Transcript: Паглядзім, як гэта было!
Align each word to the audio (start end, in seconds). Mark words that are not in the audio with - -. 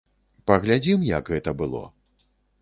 Паглядзім, 0.51 1.03
як 1.09 1.29
гэта 1.35 1.55
было! 1.61 1.83